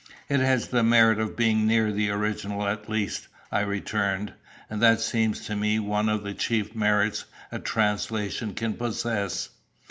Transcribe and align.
"It 0.29 0.39
has 0.39 0.69
the 0.69 0.81
merit 0.81 1.19
of 1.19 1.35
being 1.37 1.67
near 1.67 1.91
the 1.91 2.09
original 2.09 2.65
at 2.67 2.89
least," 2.89 3.27
I 3.51 3.59
returned; 3.59 4.33
"and 4.67 4.81
that 4.81 4.99
seems 4.99 5.41
to 5.45 5.55
me 5.55 5.77
one 5.77 6.09
of 6.09 6.23
the 6.23 6.33
chief 6.33 6.73
merits 6.73 7.25
a 7.51 7.59
translation 7.59 8.55
can 8.55 8.73
possess." 8.73 9.49